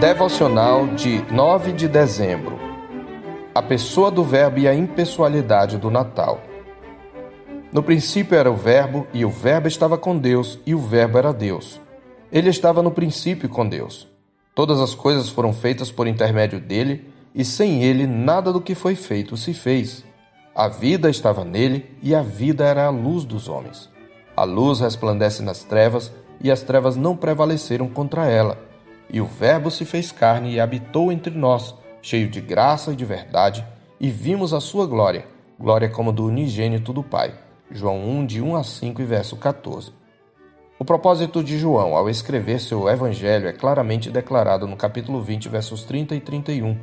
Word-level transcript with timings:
Devocional 0.00 0.86
de 0.94 1.22
9 1.30 1.72
de 1.72 1.86
dezembro. 1.86 2.58
A 3.54 3.60
pessoa 3.60 4.10
do 4.10 4.24
Verbo 4.24 4.60
e 4.60 4.66
a 4.66 4.74
impessoalidade 4.74 5.76
do 5.76 5.90
Natal. 5.90 6.40
No 7.70 7.82
princípio 7.82 8.36
era 8.36 8.50
o 8.50 8.56
Verbo, 8.56 9.06
e 9.12 9.26
o 9.26 9.30
Verbo 9.30 9.68
estava 9.68 9.98
com 9.98 10.16
Deus, 10.16 10.58
e 10.64 10.74
o 10.74 10.78
Verbo 10.78 11.18
era 11.18 11.34
Deus. 11.34 11.78
Ele 12.32 12.48
estava 12.48 12.82
no 12.82 12.90
princípio 12.90 13.46
com 13.46 13.68
Deus. 13.68 14.08
Todas 14.54 14.80
as 14.80 14.94
coisas 14.94 15.28
foram 15.28 15.52
feitas 15.52 15.90
por 15.90 16.06
intermédio 16.06 16.58
dele, 16.58 17.12
e 17.34 17.44
sem 17.44 17.82
ele 17.82 18.06
nada 18.06 18.52
do 18.52 18.60
que 18.60 18.74
foi 18.74 18.94
feito 18.94 19.36
se 19.36 19.52
fez. 19.52 20.02
A 20.54 20.66
vida 20.66 21.10
estava 21.10 21.44
nele, 21.44 21.94
e 22.02 22.14
a 22.14 22.22
vida 22.22 22.64
era 22.64 22.86
a 22.86 22.90
luz 22.90 23.24
dos 23.24 23.48
homens. 23.48 23.90
A 24.34 24.44
luz 24.44 24.80
resplandece 24.80 25.42
nas 25.42 25.62
trevas, 25.62 26.10
e 26.42 26.50
as 26.50 26.62
trevas 26.62 26.96
não 26.96 27.16
prevaleceram 27.16 27.88
contra 27.88 28.26
ela. 28.26 28.58
E 29.08 29.20
o 29.20 29.26
Verbo 29.26 29.70
se 29.70 29.84
fez 29.84 30.10
carne 30.10 30.52
e 30.52 30.60
habitou 30.60 31.12
entre 31.12 31.34
nós, 31.34 31.74
cheio 32.00 32.28
de 32.28 32.40
graça 32.40 32.92
e 32.92 32.96
de 32.96 33.04
verdade, 33.04 33.64
e 34.00 34.10
vimos 34.10 34.52
a 34.52 34.60
sua 34.60 34.86
glória, 34.86 35.26
glória 35.58 35.88
como 35.88 36.12
do 36.12 36.26
unigênito 36.26 36.92
do 36.92 37.02
Pai. 37.02 37.34
João 37.70 38.04
1, 38.04 38.26
de 38.26 38.42
1 38.42 38.56
a 38.56 38.64
5 38.64 39.00
e 39.00 39.04
verso 39.04 39.36
14. 39.36 39.92
O 40.78 40.84
propósito 40.84 41.44
de 41.44 41.56
João 41.58 41.96
ao 41.96 42.10
escrever 42.10 42.58
seu 42.58 42.88
evangelho 42.88 43.46
é 43.46 43.52
claramente 43.52 44.10
declarado 44.10 44.66
no 44.66 44.76
capítulo 44.76 45.22
20, 45.22 45.48
versos 45.48 45.84
30 45.84 46.16
e 46.16 46.20
31. 46.20 46.76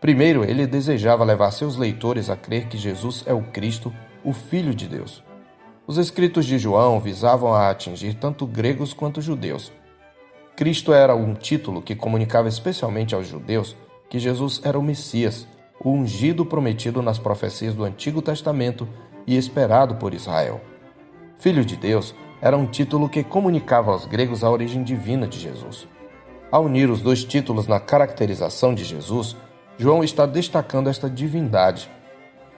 Primeiro, 0.00 0.44
ele 0.44 0.66
desejava 0.66 1.24
levar 1.24 1.50
seus 1.50 1.76
leitores 1.76 2.30
a 2.30 2.36
crer 2.36 2.68
que 2.68 2.78
Jesus 2.78 3.24
é 3.26 3.34
o 3.34 3.42
Cristo, 3.42 3.92
o 4.22 4.32
Filho 4.32 4.72
de 4.72 4.86
Deus. 4.86 5.25
Os 5.86 5.98
escritos 5.98 6.44
de 6.44 6.58
João 6.58 6.98
visavam 6.98 7.54
a 7.54 7.70
atingir 7.70 8.14
tanto 8.14 8.44
gregos 8.44 8.92
quanto 8.92 9.22
judeus. 9.22 9.72
Cristo 10.56 10.92
era 10.92 11.14
um 11.14 11.32
título 11.32 11.80
que 11.80 11.94
comunicava 11.94 12.48
especialmente 12.48 13.14
aos 13.14 13.28
judeus 13.28 13.76
que 14.10 14.18
Jesus 14.18 14.60
era 14.64 14.76
o 14.76 14.82
Messias, 14.82 15.46
o 15.80 15.90
ungido 15.90 16.44
prometido 16.44 17.00
nas 17.02 17.20
profecias 17.20 17.72
do 17.72 17.84
Antigo 17.84 18.20
Testamento 18.20 18.88
e 19.26 19.36
esperado 19.36 19.94
por 19.94 20.12
Israel. 20.12 20.60
Filho 21.38 21.64
de 21.64 21.76
Deus 21.76 22.12
era 22.40 22.56
um 22.56 22.66
título 22.66 23.08
que 23.08 23.22
comunicava 23.22 23.92
aos 23.92 24.06
gregos 24.06 24.42
a 24.42 24.50
origem 24.50 24.82
divina 24.82 25.28
de 25.28 25.38
Jesus. 25.38 25.86
Ao 26.50 26.64
unir 26.64 26.90
os 26.90 27.00
dois 27.00 27.22
títulos 27.22 27.68
na 27.68 27.78
caracterização 27.78 28.74
de 28.74 28.82
Jesus, 28.82 29.36
João 29.78 30.02
está 30.02 30.26
destacando 30.26 30.88
esta 30.88 31.08
divindade. 31.08 31.88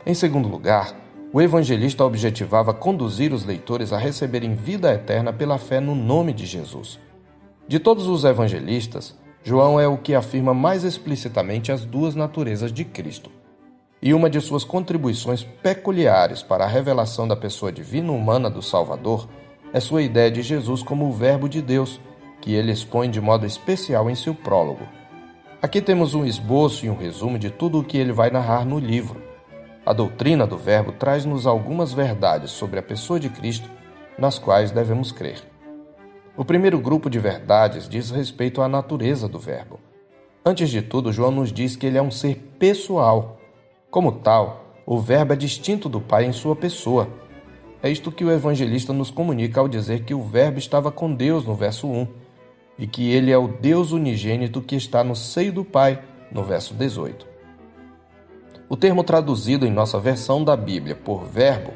Em 0.07 0.15
segundo 0.15 0.49
lugar, 0.49 0.95
o 1.33 1.43
evangelista 1.43 2.05
objetivava 2.05 2.73
conduzir 2.73 3.33
os 3.35 3.45
leitores 3.45 3.93
a 3.93 3.99
receberem 3.99 4.55
vida 4.55 4.93
eterna 4.93 5.33
pela 5.33 5.59
fé 5.59 5.79
no 5.79 5.95
nome 5.95 6.33
de 6.33 6.47
Jesus. 6.47 6.99
De 7.67 7.79
todos 7.79 8.07
os 8.07 8.25
evangelistas, 8.25 9.15
João 9.45 9.79
é 9.79 9.87
o 9.87 9.99
que 9.99 10.15
afirma 10.15 10.55
mais 10.55 10.85
explicitamente 10.85 11.71
as 11.71 11.85
duas 11.85 12.15
naturezas 12.15 12.73
de 12.73 12.85
Cristo. 12.85 13.31
E 14.01 14.15
uma 14.15 14.31
de 14.31 14.41
suas 14.41 14.65
contribuições 14.65 15.43
peculiares 15.43 16.43
para 16.43 16.65
a 16.65 16.69
revelação 16.69 17.29
da 17.29 17.37
pessoa 17.37 17.71
divina 17.71 18.11
humana 18.11 18.49
do 18.49 18.63
Salvador 18.63 19.29
é 19.73 19.81
sua 19.81 20.03
ideia 20.03 20.31
de 20.31 20.41
Jesus 20.41 20.83
como 20.83 21.07
o 21.07 21.13
Verbo 21.13 21.49
de 21.49 21.61
Deus, 21.61 22.01
que 22.41 22.55
ele 22.55 22.73
expõe 22.73 23.11
de 23.11 23.21
modo 23.21 23.45
especial 23.45 24.09
em 24.09 24.15
seu 24.15 24.35
prólogo. 24.35 24.87
Aqui 25.61 25.83
temos 25.83 26.15
um 26.15 26.25
esboço 26.25 26.87
e 26.87 26.91
um 26.91 26.97
resumo 26.97 27.39
de 27.39 27.51
tudo 27.51 27.81
o 27.81 27.85
que 27.85 27.99
ele 27.99 28.13
vai 28.13 28.31
narrar 28.31 28.65
no 28.65 28.79
livro. 28.79 29.28
A 29.89 29.95
doutrina 29.95 30.47
do 30.47 30.59
Verbo 30.59 30.93
traz-nos 30.93 31.47
algumas 31.47 31.95
verdades 31.95 32.51
sobre 32.51 32.79
a 32.79 32.83
pessoa 32.83 33.19
de 33.19 33.31
Cristo, 33.31 33.71
nas 34.19 34.39
quais 34.39 34.71
devemos 34.71 35.11
crer. 35.11 35.39
O 36.37 36.45
primeiro 36.45 36.79
grupo 36.79 37.09
de 37.09 37.19
verdades 37.19 37.89
diz 37.89 38.11
respeito 38.11 38.61
à 38.61 38.69
natureza 38.69 39.27
do 39.27 39.39
Verbo. 39.39 39.81
Antes 40.45 40.69
de 40.69 40.83
tudo, 40.83 41.11
João 41.11 41.31
nos 41.31 41.51
diz 41.51 41.75
que 41.75 41.87
ele 41.87 41.97
é 41.97 42.03
um 42.03 42.11
ser 42.11 42.35
pessoal. 42.59 43.39
Como 43.91 44.13
tal, 44.13 44.75
o 44.85 45.01
Verbo 45.01 45.33
é 45.33 45.37
distinto 45.37 45.89
do 45.89 46.03
Pai 46.03 46.27
em 46.27 46.33
sua 46.35 46.55
pessoa. 46.55 47.09
É 47.83 47.89
isto 47.89 48.13
que 48.13 48.27
o 48.27 48.31
evangelista 48.31 48.93
nos 48.93 49.11
comunica 49.11 49.59
ao 49.59 49.69
dizer 49.69 50.05
que 50.05 50.13
o 50.13 50.23
Verbo 50.23 50.59
estava 50.59 50.93
com 50.93 51.15
Deus 51.15 51.47
no 51.47 51.55
verso 51.55 51.87
1 51.89 52.07
e 52.79 52.87
que 52.87 53.11
ele 53.11 53.31
é 53.33 53.39
o 53.39 53.49
Deus 53.49 53.93
unigênito 53.93 54.61
que 54.61 54.77
está 54.77 55.03
no 55.03 55.17
seio 55.17 55.51
do 55.51 55.65
Pai, 55.65 55.99
no 56.31 56.45
verso 56.45 56.75
18. 56.75 57.28
O 58.71 58.77
termo 58.77 59.03
traduzido 59.03 59.67
em 59.67 59.71
nossa 59.71 59.99
versão 59.99 60.45
da 60.45 60.55
Bíblia 60.55 60.95
por 60.95 61.25
verbo 61.25 61.73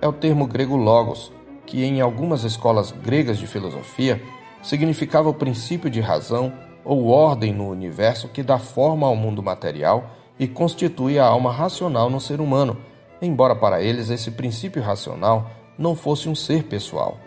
é 0.00 0.08
o 0.08 0.12
termo 0.12 0.46
grego 0.46 0.74
logos, 0.74 1.30
que 1.66 1.84
em 1.84 2.00
algumas 2.00 2.44
escolas 2.44 2.92
gregas 2.92 3.36
de 3.36 3.46
filosofia 3.46 4.22
significava 4.62 5.28
o 5.28 5.34
princípio 5.34 5.90
de 5.90 6.00
razão 6.00 6.50
ou 6.82 7.08
ordem 7.08 7.52
no 7.52 7.68
universo 7.68 8.26
que 8.28 8.42
dá 8.42 8.58
forma 8.58 9.06
ao 9.06 9.14
mundo 9.14 9.42
material 9.42 10.12
e 10.38 10.48
constitui 10.48 11.18
a 11.18 11.26
alma 11.26 11.52
racional 11.52 12.08
no 12.08 12.18
ser 12.18 12.40
humano, 12.40 12.78
embora 13.20 13.54
para 13.54 13.82
eles 13.82 14.08
esse 14.08 14.30
princípio 14.30 14.82
racional 14.82 15.50
não 15.76 15.94
fosse 15.94 16.26
um 16.26 16.34
ser 16.34 16.62
pessoal. 16.62 17.18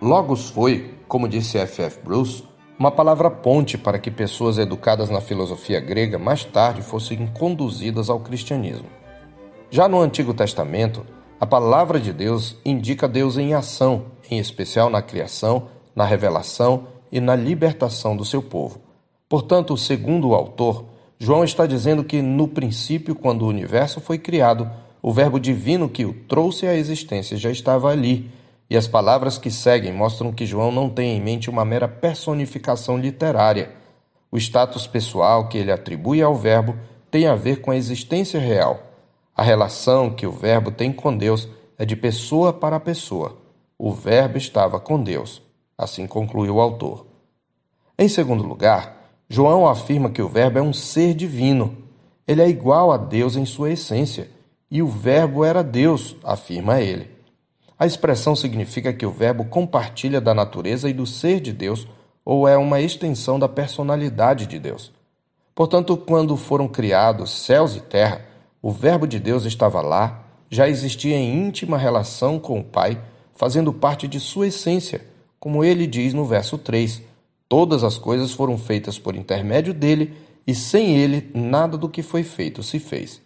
Logos 0.00 0.48
foi, 0.48 0.94
como 1.06 1.28
disse 1.28 1.58
F. 1.58 1.82
F. 1.82 2.00
Bruce, 2.02 2.44
uma 2.82 2.90
palavra 2.90 3.30
ponte 3.30 3.78
para 3.78 3.96
que 3.96 4.10
pessoas 4.10 4.58
educadas 4.58 5.08
na 5.08 5.20
filosofia 5.20 5.78
grega 5.78 6.18
mais 6.18 6.44
tarde 6.44 6.82
fossem 6.82 7.28
conduzidas 7.28 8.10
ao 8.10 8.18
cristianismo. 8.18 8.88
Já 9.70 9.86
no 9.86 10.00
Antigo 10.00 10.34
Testamento, 10.34 11.06
a 11.38 11.46
palavra 11.46 12.00
de 12.00 12.12
Deus 12.12 12.56
indica 12.64 13.06
Deus 13.06 13.38
em 13.38 13.54
ação, 13.54 14.06
em 14.28 14.36
especial 14.36 14.90
na 14.90 15.00
criação, 15.00 15.68
na 15.94 16.04
revelação 16.04 16.88
e 17.12 17.20
na 17.20 17.36
libertação 17.36 18.16
do 18.16 18.24
seu 18.24 18.42
povo. 18.42 18.80
Portanto, 19.28 19.76
segundo 19.76 20.30
o 20.30 20.34
autor, 20.34 20.84
João 21.20 21.44
está 21.44 21.66
dizendo 21.66 22.02
que 22.02 22.20
no 22.20 22.48
princípio, 22.48 23.14
quando 23.14 23.42
o 23.42 23.48
universo 23.48 24.00
foi 24.00 24.18
criado, 24.18 24.68
o 25.00 25.12
Verbo 25.12 25.38
divino 25.38 25.88
que 25.88 26.04
o 26.04 26.12
trouxe 26.12 26.66
à 26.66 26.74
existência 26.74 27.36
já 27.36 27.52
estava 27.52 27.90
ali 27.90 28.28
e 28.72 28.76
as 28.78 28.88
palavras 28.88 29.36
que 29.36 29.50
seguem 29.50 29.92
mostram 29.92 30.32
que 30.32 30.46
João 30.46 30.72
não 30.72 30.88
tem 30.88 31.14
em 31.14 31.20
mente 31.20 31.50
uma 31.50 31.62
mera 31.62 31.86
personificação 31.86 32.96
literária. 32.96 33.70
O 34.30 34.38
status 34.38 34.86
pessoal 34.86 35.46
que 35.46 35.58
ele 35.58 35.70
atribui 35.70 36.22
ao 36.22 36.34
Verbo 36.34 36.74
tem 37.10 37.26
a 37.26 37.34
ver 37.34 37.60
com 37.60 37.70
a 37.70 37.76
existência 37.76 38.40
real. 38.40 38.80
A 39.36 39.42
relação 39.42 40.08
que 40.08 40.26
o 40.26 40.32
Verbo 40.32 40.70
tem 40.70 40.90
com 40.90 41.14
Deus 41.14 41.46
é 41.76 41.84
de 41.84 41.94
pessoa 41.94 42.50
para 42.50 42.80
pessoa. 42.80 43.36
O 43.76 43.92
Verbo 43.92 44.38
estava 44.38 44.80
com 44.80 45.02
Deus. 45.02 45.42
Assim 45.76 46.06
conclui 46.06 46.48
o 46.48 46.58
autor. 46.58 47.06
Em 47.98 48.08
segundo 48.08 48.42
lugar, 48.42 49.12
João 49.28 49.68
afirma 49.68 50.08
que 50.08 50.22
o 50.22 50.30
Verbo 50.30 50.58
é 50.58 50.62
um 50.62 50.72
ser 50.72 51.12
divino. 51.12 51.76
Ele 52.26 52.40
é 52.40 52.48
igual 52.48 52.90
a 52.90 52.96
Deus 52.96 53.36
em 53.36 53.44
sua 53.44 53.72
essência, 53.72 54.30
e 54.70 54.80
o 54.80 54.88
Verbo 54.88 55.44
era 55.44 55.62
Deus, 55.62 56.16
afirma 56.24 56.80
ele. 56.80 57.20
A 57.82 57.86
expressão 57.86 58.36
significa 58.36 58.92
que 58.92 59.04
o 59.04 59.10
Verbo 59.10 59.44
compartilha 59.44 60.20
da 60.20 60.32
natureza 60.32 60.88
e 60.88 60.92
do 60.92 61.04
ser 61.04 61.40
de 61.40 61.52
Deus 61.52 61.88
ou 62.24 62.46
é 62.46 62.56
uma 62.56 62.80
extensão 62.80 63.40
da 63.40 63.48
personalidade 63.48 64.46
de 64.46 64.60
Deus. 64.60 64.92
Portanto, 65.52 65.96
quando 65.96 66.36
foram 66.36 66.68
criados 66.68 67.32
céus 67.32 67.74
e 67.74 67.80
terra, 67.80 68.24
o 68.62 68.70
Verbo 68.70 69.04
de 69.04 69.18
Deus 69.18 69.44
estava 69.46 69.80
lá, 69.80 70.22
já 70.48 70.68
existia 70.68 71.16
em 71.16 71.48
íntima 71.48 71.76
relação 71.76 72.38
com 72.38 72.60
o 72.60 72.62
Pai, 72.62 73.02
fazendo 73.34 73.72
parte 73.72 74.06
de 74.06 74.20
sua 74.20 74.46
essência, 74.46 75.04
como 75.40 75.64
ele 75.64 75.84
diz 75.84 76.14
no 76.14 76.24
verso 76.24 76.56
3: 76.56 77.02
Todas 77.48 77.82
as 77.82 77.98
coisas 77.98 78.30
foram 78.30 78.56
feitas 78.56 78.96
por 78.96 79.16
intermédio 79.16 79.74
dele, 79.74 80.14
e 80.46 80.54
sem 80.54 80.98
ele 80.98 81.32
nada 81.34 81.76
do 81.76 81.88
que 81.88 82.00
foi 82.00 82.22
feito 82.22 82.62
se 82.62 82.78
fez. 82.78 83.20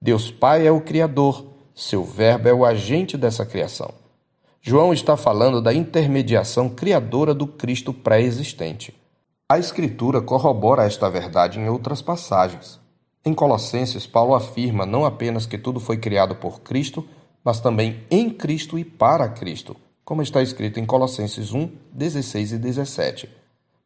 Deus 0.00 0.30
Pai 0.30 0.64
é 0.64 0.70
o 0.70 0.80
Criador 0.80 1.55
seu 1.78 2.02
Verbo 2.02 2.48
é 2.48 2.54
o 2.54 2.64
agente 2.64 3.18
dessa 3.18 3.44
criação. 3.44 3.92
João 4.62 4.94
está 4.94 5.14
falando 5.14 5.60
da 5.60 5.74
intermediação 5.74 6.70
criadora 6.70 7.34
do 7.34 7.46
Cristo 7.46 7.92
pré-existente. 7.92 8.94
A 9.46 9.58
Escritura 9.58 10.22
corrobora 10.22 10.84
esta 10.84 11.10
verdade 11.10 11.60
em 11.60 11.68
outras 11.68 12.00
passagens. 12.00 12.80
Em 13.22 13.34
Colossenses, 13.34 14.06
Paulo 14.06 14.34
afirma 14.34 14.86
não 14.86 15.04
apenas 15.04 15.44
que 15.44 15.58
tudo 15.58 15.78
foi 15.78 15.98
criado 15.98 16.34
por 16.36 16.62
Cristo, 16.62 17.06
mas 17.44 17.60
também 17.60 18.00
em 18.10 18.30
Cristo 18.30 18.78
e 18.78 18.84
para 18.84 19.28
Cristo, 19.28 19.76
como 20.02 20.22
está 20.22 20.42
escrito 20.42 20.80
em 20.80 20.86
Colossenses 20.86 21.52
1, 21.52 21.70
16 21.92 22.52
e 22.52 22.58
17. 22.58 23.28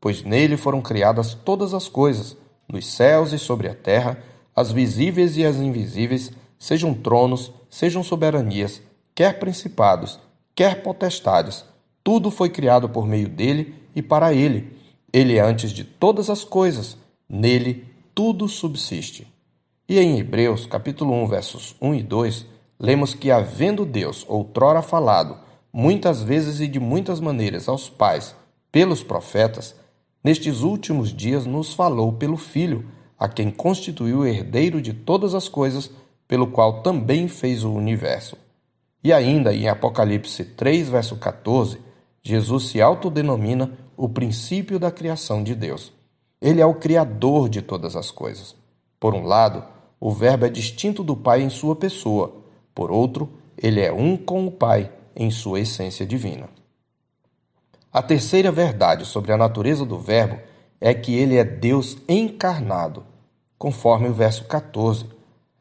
Pois 0.01 0.23
nele 0.23 0.57
foram 0.57 0.81
criadas 0.81 1.35
todas 1.35 1.75
as 1.75 1.89
coisas, 1.89 2.37
nos 2.69 2.87
céus 2.87 3.33
e 3.33 3.39
sobre 3.39 3.67
a 3.67 3.75
terra, 3.75 4.23
as 4.55 4.71
visíveis 4.71 5.37
e 5.37 5.45
as 5.45 5.57
invisíveis, 5.57 6.31
sejam 6.57 6.95
tronos, 6.95 7.53
sejam 7.71 8.03
soberanias, 8.03 8.83
quer 9.15 9.39
principados, 9.39 10.19
quer 10.55 10.83
potestades, 10.83 11.65
tudo 12.03 12.31
foi 12.31 12.51
criado 12.51 12.89
por 12.89 13.07
meio 13.07 13.29
dele 13.29 13.75
e 13.95 14.03
para 14.03 14.35
ele. 14.35 14.77
Ele 15.13 15.37
é 15.37 15.41
antes 15.41 15.73
de 15.73 15.85
todas 15.85 16.29
as 16.29 16.45
coisas, 16.45 16.99
nele 17.29 17.87
tudo 18.15 18.49
subsiste. 18.49 19.27
E 19.89 19.99
em 19.99 20.19
Hebreus, 20.19 20.67
capítulo 20.67 21.13
1, 21.15 21.27
versos 21.27 21.77
1 21.81 21.95
e 21.95 22.03
2, 22.03 22.47
lemos 22.79 23.15
que 23.15 23.31
havendo 23.31 23.85
Deus 23.85 24.25
outrora 24.29 24.83
falado, 24.83 25.39
muitas 25.73 26.23
vezes 26.23 26.61
e 26.61 26.69
de 26.69 26.81
muitas 26.81 27.21
maneiras 27.21 27.69
aos 27.69 27.89
pais, 27.89 28.35
pelos 28.73 29.03
profetas, 29.03 29.75
nestes 30.23 30.63
últimos 30.63 31.13
dias 31.13 31.47
nos 31.47 31.75
falou 31.75 32.13
pelo 32.13 32.37
Filho, 32.37 32.87
a 33.19 33.29
quem 33.29 33.51
constituiu 33.51 34.25
herdeiro 34.27 34.81
de 34.81 34.95
todas 34.95 35.35
as 35.35 35.49
coisas, 35.49 35.91
pelo 36.31 36.47
qual 36.47 36.81
também 36.81 37.27
fez 37.27 37.65
o 37.65 37.73
universo. 37.73 38.37
E 39.03 39.13
ainda 39.13 39.53
em 39.53 39.69
Apocalipse 39.69 40.45
3, 40.45 40.89
verso 40.89 41.17
14, 41.17 41.81
Jesus 42.23 42.69
se 42.69 42.81
autodenomina 42.81 43.73
o 43.97 44.09
princípio 44.09 44.79
da 44.79 44.93
criação 44.93 45.43
de 45.43 45.57
Deus. 45.57 45.93
Ele 46.41 46.61
é 46.61 46.65
o 46.65 46.77
criador 46.77 47.49
de 47.49 47.61
todas 47.61 47.97
as 47.97 48.13
coisas. 48.13 48.55
Por 49.01 49.13
um 49.13 49.25
lado, 49.25 49.65
o 49.99 50.13
Verbo 50.13 50.47
é 50.47 50.49
distinto 50.49 51.03
do 51.03 51.17
Pai 51.17 51.43
em 51.43 51.51
sua 51.51 51.75
pessoa, 51.75 52.33
por 52.73 52.93
outro, 52.93 53.29
ele 53.59 53.81
é 53.81 53.93
um 53.93 54.17
com 54.17 54.47
o 54.47 54.53
Pai 54.53 54.89
em 55.17 55.33
sua 55.33 55.59
essência 55.59 56.07
divina. 56.07 56.49
A 57.93 58.01
terceira 58.01 58.53
verdade 58.53 59.05
sobre 59.05 59.33
a 59.33 59.37
natureza 59.37 59.85
do 59.85 59.99
Verbo 59.99 60.39
é 60.81 60.95
que 60.95 61.13
ele 61.13 61.35
é 61.35 61.43
Deus 61.43 61.99
encarnado, 62.09 63.05
conforme 63.59 64.09
o 64.09 64.15
verso 64.15 64.45
14. 64.45 65.19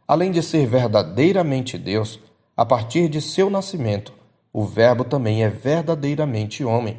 Além 0.09 0.31
de 0.31 0.41
ser 0.41 0.65
verdadeiramente 0.65 1.77
Deus, 1.77 2.19
a 2.57 2.65
partir 2.65 3.07
de 3.09 3.21
seu 3.21 3.47
nascimento, 3.47 4.11
o 4.51 4.65
Verbo 4.65 5.03
também 5.03 5.43
é 5.43 5.49
verdadeiramente 5.49 6.63
homem, 6.63 6.97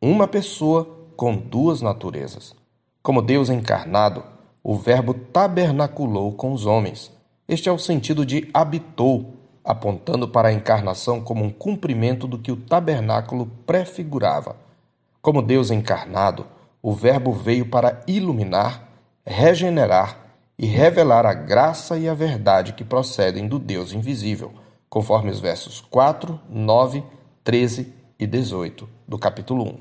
uma 0.00 0.28
pessoa 0.28 0.88
com 1.16 1.36
duas 1.36 1.82
naturezas. 1.82 2.54
Como 3.02 3.20
Deus 3.20 3.50
encarnado, 3.50 4.22
o 4.62 4.76
Verbo 4.76 5.14
tabernaculou 5.14 6.32
com 6.34 6.52
os 6.52 6.64
homens. 6.64 7.10
Este 7.48 7.68
é 7.68 7.72
o 7.72 7.78
sentido 7.78 8.24
de 8.24 8.48
habitou, 8.54 9.34
apontando 9.64 10.28
para 10.28 10.46
a 10.46 10.52
encarnação 10.52 11.20
como 11.20 11.44
um 11.44 11.50
cumprimento 11.50 12.28
do 12.28 12.38
que 12.38 12.52
o 12.52 12.56
tabernáculo 12.56 13.50
prefigurava. 13.66 14.54
Como 15.20 15.42
Deus 15.42 15.72
encarnado, 15.72 16.46
o 16.80 16.92
Verbo 16.92 17.32
veio 17.32 17.66
para 17.66 18.00
iluminar, 18.06 18.90
regenerar 19.26 20.23
e 20.58 20.66
revelar 20.66 21.26
a 21.26 21.34
graça 21.34 21.98
e 21.98 22.08
a 22.08 22.14
verdade 22.14 22.72
que 22.72 22.84
procedem 22.84 23.48
do 23.48 23.58
Deus 23.58 23.92
invisível, 23.92 24.52
conforme 24.88 25.30
os 25.30 25.40
versos 25.40 25.80
4, 25.80 26.40
9, 26.48 27.02
13 27.42 27.92
e 28.18 28.26
18 28.26 28.88
do 29.06 29.18
capítulo 29.18 29.64
1. 29.64 29.78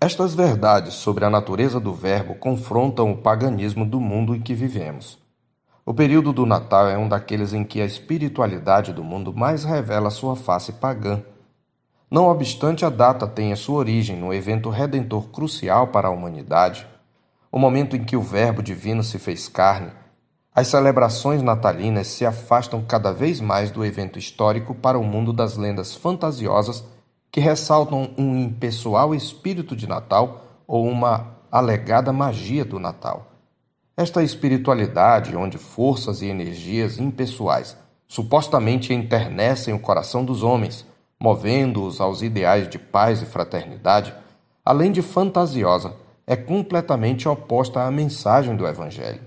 Estas 0.00 0.34
verdades 0.34 0.94
sobre 0.94 1.24
a 1.24 1.30
natureza 1.30 1.78
do 1.78 1.94
Verbo 1.94 2.34
confrontam 2.34 3.12
o 3.12 3.16
paganismo 3.18 3.86
do 3.86 4.00
mundo 4.00 4.34
em 4.34 4.40
que 4.40 4.54
vivemos. 4.54 5.18
O 5.84 5.94
período 5.94 6.32
do 6.32 6.46
Natal 6.46 6.88
é 6.88 6.96
um 6.96 7.08
daqueles 7.08 7.52
em 7.52 7.64
que 7.64 7.80
a 7.80 7.84
espiritualidade 7.84 8.92
do 8.92 9.04
mundo 9.04 9.32
mais 9.32 9.64
revela 9.64 10.10
sua 10.10 10.34
face 10.34 10.72
pagã 10.72 11.22
não 12.10 12.26
obstante 12.26 12.84
a 12.84 12.90
data 12.90 13.24
tenha 13.24 13.54
sua 13.54 13.78
origem 13.78 14.16
no 14.16 14.34
evento 14.34 14.68
redentor 14.68 15.28
crucial 15.28 15.86
para 15.86 16.08
a 16.08 16.10
humanidade, 16.10 16.84
o 17.50 17.58
momento 17.58 17.96
em 17.96 18.04
que 18.04 18.16
o 18.16 18.22
Verbo 18.22 18.62
divino 18.62 19.02
se 19.02 19.18
fez 19.18 19.48
carne, 19.48 19.90
as 20.54 20.66
celebrações 20.66 21.42
natalinas 21.42 22.08
se 22.08 22.26
afastam 22.26 22.82
cada 22.82 23.12
vez 23.12 23.40
mais 23.40 23.70
do 23.70 23.84
evento 23.84 24.18
histórico 24.18 24.74
para 24.74 24.98
o 24.98 25.04
mundo 25.04 25.32
das 25.32 25.56
lendas 25.56 25.94
fantasiosas 25.94 26.84
que 27.30 27.40
ressaltam 27.40 28.10
um 28.18 28.36
impessoal 28.36 29.14
espírito 29.14 29.76
de 29.76 29.86
Natal 29.86 30.44
ou 30.66 30.88
uma 30.88 31.38
alegada 31.50 32.12
magia 32.12 32.64
do 32.64 32.78
Natal. 32.78 33.30
Esta 33.96 34.22
espiritualidade, 34.22 35.36
onde 35.36 35.58
forças 35.58 36.22
e 36.22 36.26
energias 36.26 36.98
impessoais 36.98 37.76
supostamente 38.08 38.92
enternecem 38.92 39.72
o 39.72 39.78
coração 39.78 40.24
dos 40.24 40.42
homens, 40.42 40.84
movendo-os 41.18 42.00
aos 42.00 42.22
ideais 42.22 42.68
de 42.68 42.78
paz 42.78 43.22
e 43.22 43.26
fraternidade, 43.26 44.12
além 44.64 44.90
de 44.90 45.00
fantasiosa, 45.00 45.94
é 46.30 46.36
completamente 46.36 47.28
oposta 47.28 47.82
à 47.82 47.90
mensagem 47.90 48.54
do 48.54 48.64
Evangelho. 48.64 49.20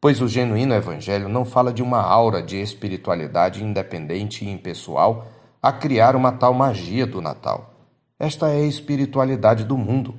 Pois 0.00 0.20
o 0.20 0.26
genuíno 0.26 0.74
Evangelho 0.74 1.28
não 1.28 1.44
fala 1.44 1.72
de 1.72 1.84
uma 1.84 2.02
aura 2.02 2.42
de 2.42 2.60
espiritualidade 2.60 3.62
independente 3.62 4.44
e 4.44 4.50
impessoal 4.50 5.28
a 5.62 5.70
criar 5.70 6.16
uma 6.16 6.32
tal 6.32 6.52
magia 6.52 7.06
do 7.06 7.20
Natal. 7.20 7.76
Esta 8.18 8.48
é 8.48 8.56
a 8.56 8.66
espiritualidade 8.66 9.62
do 9.62 9.78
mundo, 9.78 10.16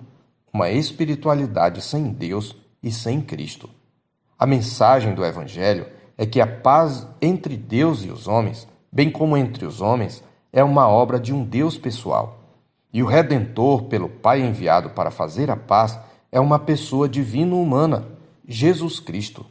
uma 0.53 0.69
espiritualidade 0.69 1.81
sem 1.81 2.13
Deus 2.13 2.55
e 2.81 2.89
sem 2.89 3.19
Cristo. 3.19 3.69
A 4.39 4.45
mensagem 4.45 5.13
do 5.13 5.25
Evangelho 5.25 5.87
é 6.17 6.25
que 6.25 6.39
a 6.39 6.47
paz 6.47 7.05
entre 7.21 7.57
Deus 7.57 8.01
e 8.05 8.09
os 8.09 8.29
homens, 8.29 8.65
bem 8.89 9.11
como 9.11 9.35
entre 9.35 9.65
os 9.65 9.81
homens, 9.81 10.23
é 10.53 10.63
uma 10.63 10.87
obra 10.87 11.19
de 11.19 11.33
um 11.33 11.43
Deus 11.43 11.77
pessoal. 11.77 12.39
E 12.93 13.03
o 13.03 13.07
Redentor, 13.07 13.83
pelo 13.85 14.07
Pai 14.07 14.39
enviado 14.39 14.91
para 14.91 15.11
fazer 15.11 15.51
a 15.51 15.57
paz, 15.57 15.99
é 16.33 16.39
uma 16.39 16.57
pessoa 16.57 17.07
divino-humana, 17.07 18.07
Jesus 18.47 19.00
Cristo. 19.00 19.45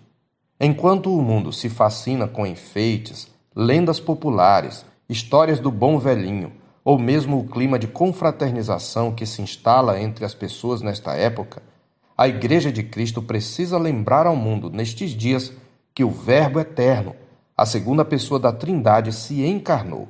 Enquanto 0.61 1.17
o 1.17 1.23
mundo 1.23 1.53
se 1.53 1.69
fascina 1.69 2.27
com 2.27 2.45
enfeites, 2.45 3.29
lendas 3.55 4.01
populares, 4.01 4.85
histórias 5.09 5.61
do 5.61 5.71
bom 5.71 5.97
velhinho, 5.97 6.51
ou 6.85 6.99
mesmo 6.99 7.39
o 7.39 7.47
clima 7.47 7.79
de 7.79 7.87
confraternização 7.87 9.13
que 9.13 9.25
se 9.25 9.41
instala 9.41 10.01
entre 10.01 10.25
as 10.25 10.35
pessoas 10.35 10.83
nesta 10.83 11.15
época, 11.15 11.63
a 12.19 12.27
Igreja 12.27 12.73
de 12.73 12.83
Cristo 12.83 13.23
precisa 13.23 13.79
lembrar 13.79 14.27
ao 14.27 14.35
mundo 14.35 14.69
nestes 14.69 15.13
dias 15.13 15.53
que 15.95 16.03
o 16.03 16.11
Verbo 16.11 16.59
eterno, 16.59 17.15
a 17.57 17.65
segunda 17.65 18.05
pessoa 18.05 18.41
da 18.41 18.51
Trindade, 18.53 19.13
se 19.13 19.47
encarnou 19.47 20.09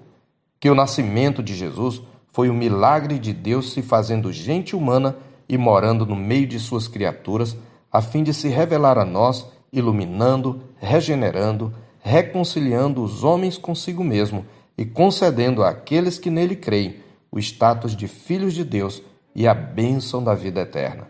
que 0.58 0.70
o 0.70 0.74
nascimento 0.74 1.42
de 1.42 1.54
Jesus 1.54 2.00
foi 2.32 2.48
o 2.48 2.54
milagre 2.54 3.18
de 3.18 3.34
Deus 3.34 3.74
se 3.74 3.82
fazendo 3.82 4.32
gente 4.32 4.74
humana 4.74 5.14
e 5.48 5.58
morando 5.58 6.06
no 6.06 6.16
meio 6.16 6.46
de 6.46 6.58
suas 6.58 6.88
criaturas, 6.88 7.56
a 7.90 8.00
fim 8.00 8.22
de 8.22 8.32
se 8.32 8.48
revelar 8.48 8.98
a 8.98 9.04
nós, 9.04 9.46
iluminando, 9.72 10.62
regenerando, 10.78 11.72
reconciliando 12.00 13.02
os 13.02 13.22
homens 13.24 13.58
consigo 13.58 14.02
mesmo 14.02 14.44
e 14.76 14.84
concedendo 14.84 15.62
àqueles 15.62 16.18
que 16.18 16.30
nele 16.30 16.56
creem 16.56 16.96
o 17.30 17.38
status 17.38 17.94
de 17.94 18.08
filhos 18.08 18.54
de 18.54 18.64
Deus 18.64 19.02
e 19.34 19.46
a 19.46 19.54
bênção 19.54 20.22
da 20.22 20.34
vida 20.34 20.60
eterna. 20.60 21.08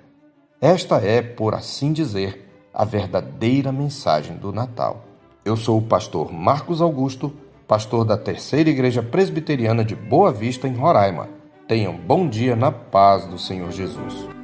Esta 0.61 0.97
é, 0.97 1.23
por 1.23 1.55
assim 1.55 1.93
dizer, 1.93 2.49
a 2.73 2.85
verdadeira 2.85 3.73
mensagem 3.73 4.37
do 4.37 4.53
Natal. 4.53 5.05
Eu 5.45 5.57
sou 5.57 5.79
o 5.79 5.83
pastor 5.83 6.33
Marcos 6.33 6.81
Augusto 6.81 7.33
pastor 7.73 8.05
da 8.05 8.19
Terceira 8.19 8.69
Igreja 8.69 9.03
Presbiteriana 9.03 9.83
de 9.83 9.95
Boa 9.97 10.31
Vista, 10.31 10.69
em 10.69 10.75
Roraima. 10.75 11.27
Tenham 11.69 11.97
bom 11.97 12.29
dia 12.29 12.57
na 12.57 12.73
paz 12.73 13.25
do 13.27 13.39
Senhor 13.39 13.71
Jesus. 13.71 14.42